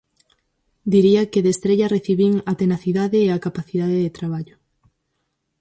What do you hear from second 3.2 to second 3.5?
e a